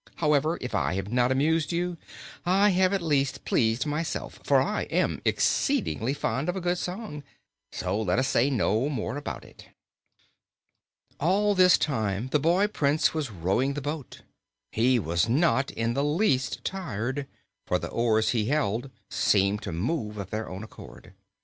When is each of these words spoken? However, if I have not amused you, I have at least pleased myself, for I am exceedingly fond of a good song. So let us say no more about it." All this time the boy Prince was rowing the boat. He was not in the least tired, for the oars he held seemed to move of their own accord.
However, 0.15 0.57
if 0.61 0.73
I 0.73 0.95
have 0.95 1.11
not 1.11 1.31
amused 1.31 1.71
you, 1.71 1.95
I 2.43 2.69
have 2.69 2.91
at 2.91 3.03
least 3.03 3.45
pleased 3.45 3.85
myself, 3.85 4.39
for 4.43 4.59
I 4.59 4.85
am 4.89 5.21
exceedingly 5.25 6.15
fond 6.15 6.49
of 6.49 6.55
a 6.55 6.59
good 6.59 6.79
song. 6.79 7.21
So 7.71 8.01
let 8.01 8.17
us 8.17 8.27
say 8.27 8.49
no 8.49 8.89
more 8.89 9.15
about 9.15 9.45
it." 9.45 9.67
All 11.19 11.53
this 11.53 11.77
time 11.77 12.29
the 12.29 12.39
boy 12.39 12.65
Prince 12.65 13.13
was 13.13 13.29
rowing 13.29 13.75
the 13.75 13.79
boat. 13.79 14.23
He 14.71 14.97
was 14.97 15.29
not 15.29 15.69
in 15.69 15.93
the 15.93 16.03
least 16.03 16.63
tired, 16.65 17.27
for 17.67 17.77
the 17.77 17.89
oars 17.89 18.29
he 18.29 18.45
held 18.45 18.89
seemed 19.07 19.61
to 19.61 19.71
move 19.71 20.17
of 20.17 20.31
their 20.31 20.49
own 20.49 20.63
accord. 20.63 21.13